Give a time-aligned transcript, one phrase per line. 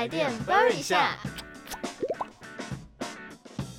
[0.00, 1.14] 台电 burn 一下。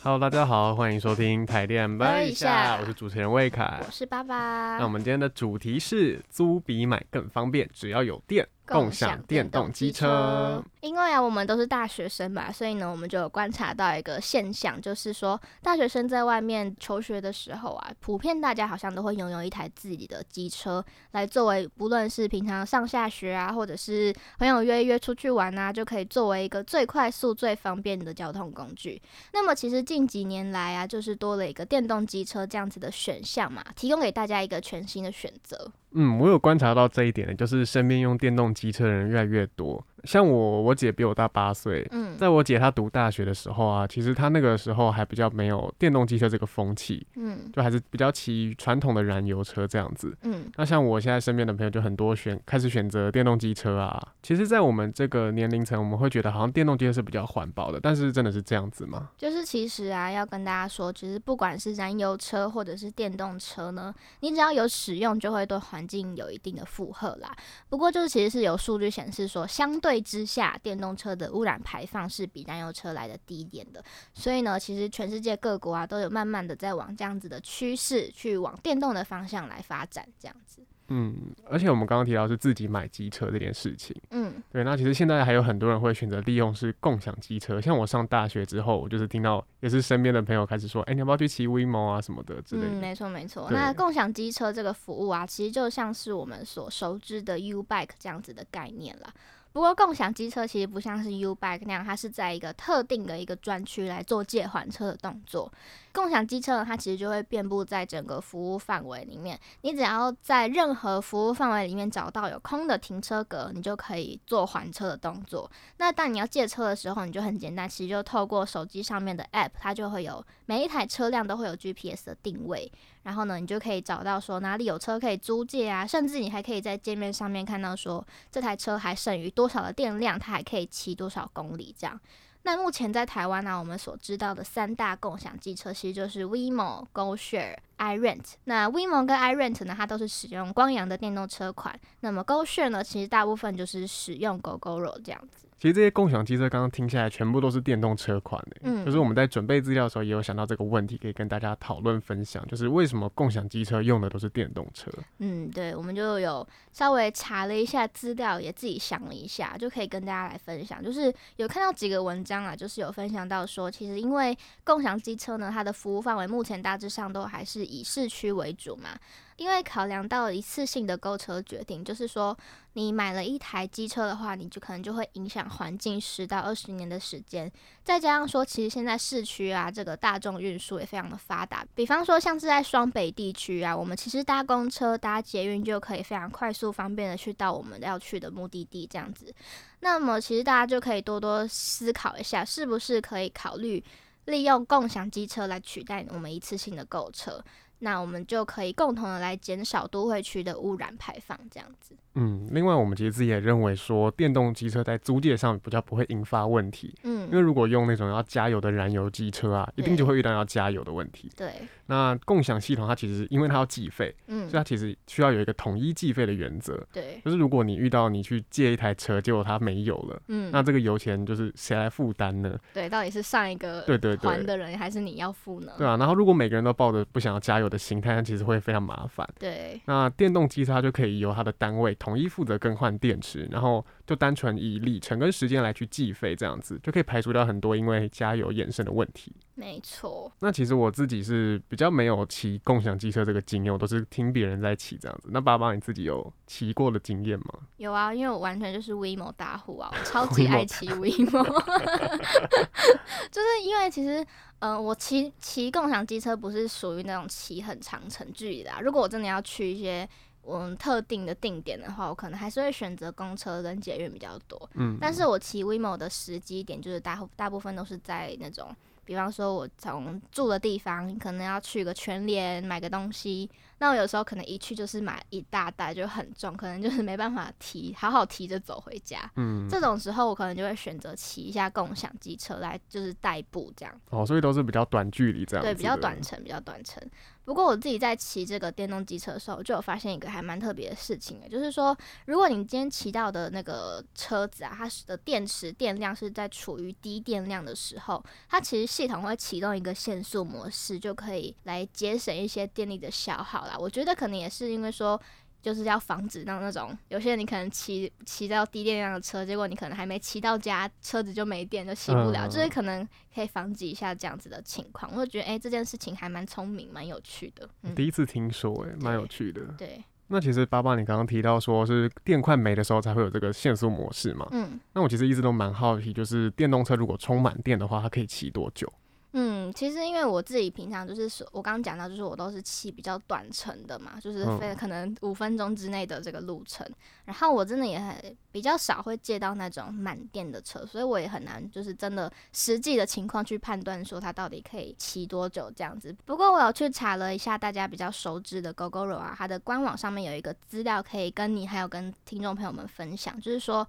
[0.00, 3.90] Hello，大家好，欢迎收听台电一一下我是主持人魏凯我。
[3.90, 4.78] 是爸爸。
[4.78, 10.62] 那我们今天的主题是租比买更方便，只要有电，共享电动机车。。
[10.80, 29.00] 因为啊，我们都是大学生嘛，所以呢，我们就有观察到一个现象，就是说，大学生在外面求学的时候啊，普遍大家好像都会拥有一台自己的机车，来作为不论是平常上下学啊，或者是朋友约一约出去玩啊，就可以作为一个最快速、最方便的交通工具。
[29.32, 35.72] 那么，其实近几年来啊，就是多了一个电动机车这样子的选项嘛，提供给大家一个全新的选择。
[35.94, 39.84] 嗯，我有观察到这一点，就是身边用电动机车的人越来越多。
[40.04, 50.16] 像我，我姐比我大八岁，嗯在我姐她读大学的时候啊，其实她那个时候还比较没有电动机车这个风气，嗯就还是比较骑传统的燃油车这样子。
[50.22, 50.50] 嗯。
[50.56, 54.00] 那像我现在身边的朋友就很多选开始选择电动机车啊。
[54.22, 59.10] 其实，在我们这个年龄层，我们会觉得好像电动机车是比较环保的，但是真的是这样子吗？
[59.18, 67.34] 就是其实啊，要跟大家说，其实不管是燃油车或者是电动车呢，你只要有使用，就会对环境有一定的负荷啦。
[67.68, 73.82] 不过就是其实是有数据显示说，相对之下，电动车的污染排放是比燃油车来的低一点的。
[74.14, 80.62] 所以呢，其实全世界各国啊，都有慢慢的在往这样子的趋势，去往电动的方向来发展，这样子。
[80.88, 87.58] 嗯，而且我们刚刚提到是自己买机车这件事情，嗯对，那其实现在还有很多人会选择利用是共享机车。
[87.58, 92.80] 像我上大学之后，我就是听到也是身边的朋友开始说，哎、你要不要去骑 WeMo 啊什么的之类嗯，的。
[92.82, 93.48] 没错没错。
[93.50, 99.10] 那共享机车这个服务啊，其实就像是我们所熟知的 U Bike 这样子的概念啦。
[99.54, 105.48] 不过共享机车其实不像是 U Bike 那样，它是在一个特定的一个专区来做借还车的动作。
[105.92, 109.38] 共享机车呢，它其实就会遍布在整个服务范围里面。
[109.60, 115.48] 你只要在任何服务范围里面找到有空的停车格，你就可以做还车的动作。
[115.76, 122.72] 那当你要借车的时候，你就很简单，其实就透过手机上面的 App，它就会有每一台车辆都会有 GPS 的定位。
[123.04, 132.00] 然后呢，你就可以找到说哪里有车可以租借啊，甚至你还可以在界面上面看到说这台车还剩余多多少的电量，它还可以骑多少公里这样。
[132.44, 138.24] 那目前在台湾呢、我们所知道的三大共享机车其实就是 WeMo、GoShare、iRent。
[138.44, 141.78] 那 WeMo 跟 iRent 呢，它都是使用光阳的电动车款。
[142.00, 145.43] 那么 GoShare 呢，其实大部分就是使用 GoGoRo 这样子。
[145.58, 154.90] 其实这些共享机车刚刚听下来，全部都是电动车款的、嗯就是我们在准备资料的时候，也有想到这个问题，可以跟大家讨论分享，就是为什么共享机车用的都是电动车？
[155.18, 160.84] 嗯，对，我们就有稍微查了一下资料，也自己想了一下，就可以跟大家来分享。
[160.84, 168.90] 就是有看到几个文章啊，就是有分享到说，其实因为共享机车呢，它的服务范围目前大致上都还是以市区为主嘛。
[169.36, 172.36] 因为考量到一次性的购车决定，就是说
[172.74, 177.50] 你买了一台机车的话，你就可能就会影响环境十到二十年的时间。
[177.82, 181.66] 再加上说，其实现在市区啊，这个大众运输也非常的发达。
[181.74, 189.34] 比方说，像是在双北地区啊，我们其实搭公车、搭捷运就可以非常快速、方便的去到我们要去的目的地，这样子。
[189.80, 193.82] 那么，其实大家就可以多多思考一下，是不是可以考虑
[194.26, 197.44] 利用共享机车来取代我们一次性的购车。
[197.80, 201.94] 那我们就可以共同的来减少都会区的污染排放，这样子。
[202.16, 211.28] 嗯，另外我们其实自己也认为说，电动机车在租借上比较不会引发问题，嗯因为如果用那种要加油的燃油机车啊，一定就会遇到要加油的问题。
[211.36, 211.50] 对，
[211.86, 216.80] 那共享系统它其实因为它要计费，嗯所以它其实需要有一个统一计费的原则。
[216.92, 222.56] 对，就是如果你遇到你去借一台车，结果它没有了，嗯那这个油钱就是谁来负担呢？
[222.72, 225.72] 对，到底是上一个对对对还的人，还是你要付呢？
[225.76, 229.28] 对啊，然后如果每个人都抱着不想要加油的形态，它其实会非常麻烦。
[229.38, 239.32] 对，那电动机车它就可以由它的单位统一负责更换电池，然后就单纯以里程跟时间来去计费，这样子就可以排除掉很多因为加油衍生的问题。
[239.56, 240.30] 没错。
[240.40, 245.28] 那其实我自己是比较没有骑共享机车这个经验，我都是听别人在骑这样子。
[245.30, 247.60] 那爸爸你自己有骑过的经验吗？
[247.76, 251.44] 有啊，因为我完全就是 WeMo 大户啊，我 超级爱骑 WeMo，
[253.30, 254.26] 就是因为其实，
[254.58, 260.08] 呃，我骑骑共享机车不是属于那种骑很长程距离的、啊，如果我真的要去一些
[260.46, 264.68] 嗯特定的定点的话，我可能还是会选择公车跟捷运比较多。
[264.74, 279.30] 嗯，但是我骑 WeMo 的时机点就是大大部分都是在那种，比方说我从住的地方可能要去个全联买个东西，那我有时候可能一去就是买一大袋就很重，可能就是没办法提，好好提着走回家。
[279.36, 284.00] 嗯，这种时候我可能就会选择骑一下共享机车来就是代步这样。
[284.10, 286.14] 哦，所以都是比较短距离这样，对，比较短。
[286.24, 287.02] 程，比较短程。
[287.44, 291.94] 不过我自己在骑这个电动机车的时候，就有发现一个还蛮特别的事情，就是说，
[292.24, 303.76] 如果你今天骑到的那个车子啊，它的电池电量是在处于低电量的时候，它其实系统会启动一个限速模式，就可以来节省一些电力的消耗啦。
[303.78, 305.20] 我觉得可能也是因为说。
[305.64, 315.10] 就是要防止到那种有些人你可能骑骑到低电量的车，结果你可能还没骑到家，车子就没电就骑不了，就是可能可以防止一下这样子的情况。
[315.14, 317.66] 我就觉得哎，这件事情还蛮聪明，蛮有趣的。
[317.96, 319.62] 第一次听说，哎，蛮有趣的。
[319.78, 320.04] 对。
[320.26, 324.46] 那其实爸爸，你刚刚提到说是电快没的时候才会有这个限速模式嘛？
[324.50, 324.78] 嗯。
[324.92, 328.86] 那我其实一直都蛮好奇，就是电动车如果充满电的话，它可以骑多久？
[329.36, 336.88] 嗯，其实因为我自己平常就是说，我刚刚讲到，就是我都是骑比较短程的嘛，就是飞可能五分钟之内的这个路程。
[337.24, 338.14] 然后我真的也很
[338.52, 346.14] 比较少会借到那种满电的车，所以我也很难就是真的实际的情况去判断说它到底可以骑多久这样子。
[346.24, 353.84] 不过我有去查了一下大家比较熟知的 GoGoRo 啊，它的官网上面有一个资料可以跟你还有跟听众朋友们分享，就是说。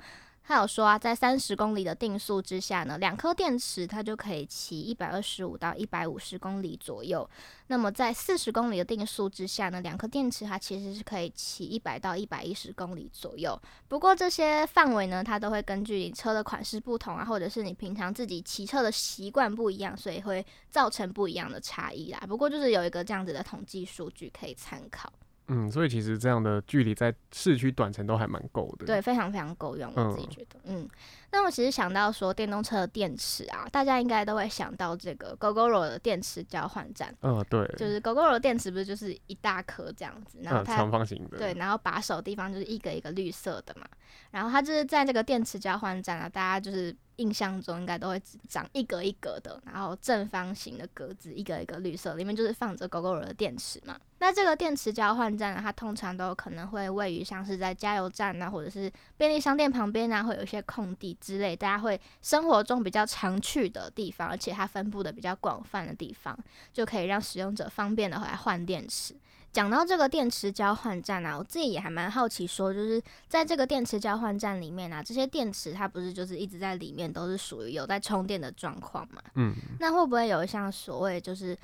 [0.47, 7.27] 他有说啊，在三十公里的定速之下呢，两颗电池它就可以骑一百二十五到一百五十公里左右。
[7.68, 13.59] 那么在四十公里的定速之下呢，两颗电池它其实是可以骑一百到一百一十公里左右。
[13.88, 22.19] 不过这些范围呢，它都会根据你车的款式不同啊，或者是你平常自己骑车的习惯不一样，所以会造成不一样的差异啦。
[22.27, 25.12] 不过就是有一个这样子的统计数据可以参考。
[25.47, 28.86] 嗯，所以其实这样的距离在市区短程都还蛮够的。
[28.86, 30.59] 对，非常非常够用，我自己觉得。
[30.63, 30.89] 嗯，
[31.31, 37.15] 那我其实想到说电动车的电池啊，大家应该都会想到这个 GoGoRo 的电池交换站。
[37.21, 37.63] 嗯，对。
[37.77, 41.38] 就是 GoGoRo 的电池不是就是一大颗这样子，然后它长方形的。
[41.38, 43.86] 对，然后把手地方就是一个一个绿色的嘛。
[44.31, 53.97] 然后它就是在这个电池交换站啊，大家就是印象中应该都会长一格一格的，然后正方形的格子，一个一个绿色，里面就是放着 GoGoRo 的电池嘛。
[54.19, 66.38] 那这个电池交换站呢，它通常都可能会位于像是在加油站啊，或者是便利商店旁边啊，会有一些空地之类，大家会生活中比较常去的地方，而且它分布的比较广泛的地方，
[66.73, 69.15] 就可以让使用者方便的来换电池。
[69.55, 79.21] 讲到这个电池交换站啊，我自己也还蛮好奇，说就是在这个电池交换站里面啊，这些电池它不是就是一直在里面都是属于有在充电的状况嘛？
[79.35, 81.57] 嗯，那会不会有像所谓就是？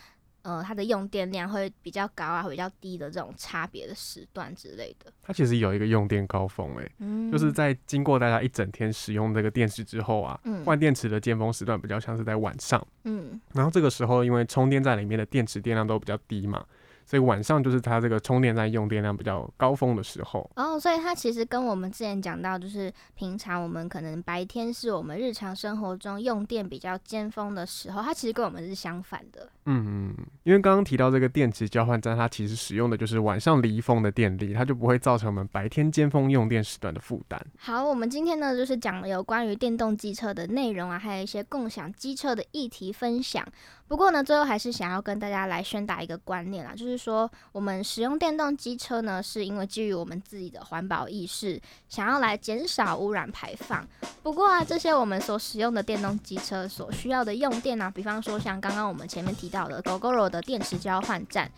[0.43, 5.13] 呃，它的用电量会比较高啊，比较低的这种差别的时段之类的。
[5.21, 6.91] 它其实有一个用电高峰，哎，
[7.31, 12.83] 就是在经过大家一整天使用这个电池之后啊，换电池的尖峰时段比较像是在晚上。
[13.03, 16.65] 嗯，然后这个时候因为充电站里面的电池电量都比较低嘛。
[17.11, 29.49] 所以晚上就是它这个充电站用电量比较高峰的时候哦，所以它其实跟我们之前讲到，就是平常我们可能白天是我们日常生活中用电比较尖峰的时候，它其实跟我们是相反的。
[29.65, 37.45] 嗯嗯，因为刚刚提到这个电池交换站，它其实使用的就是晚上离峰的电力，它就不会造成我们白天尖峰用电时段的负担。
[37.57, 43.45] 好，我们今天呢就是讲了有关于电动机车的内容啊，还有一些共享机车的议题分享。
[43.91, 53.85] 不过呢，最后还是想要跟大家来宣达一个观念啦，就是说我们使用电动机车呢，是因为基于我们自己的环保意识，想要来减少污染排放。
[54.23, 61.51] 不过啊，这些我们所使用的电动机车所需要的用电呢，比方说像刚刚我们前面提到的 GoGoRo 的电池交换站。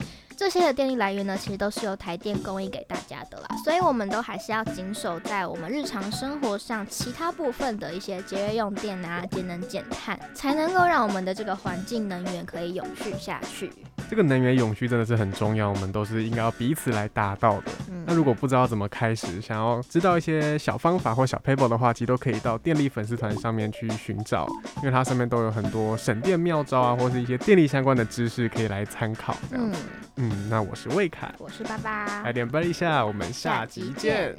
[0.43, 13.71] 这些的电力来源呢，其实都是由台电供应给大家的啦，所以我们都还是要谨守在我们日常生活上其他部分的一些节约用电啊、节能减碳，才能够让我们的这个环境能源可以永续下去。
[14.10, 17.72] 这个能源永续真的是很重要，我们都是应该要彼此来达到的。
[18.05, 29.36] 那如果不知道怎么开始，想要知道一些小方法或小 paper 的话，其实都可以到电力粉丝团上面去寻找，因为它上面都有很多省电妙招啊，或是一些电力相关的知识可以来参考。
[29.50, 29.81] 这样子。
[30.17, 34.36] 嗯，那我是魏凯，我是爸爸，来点背一下，我们下集见。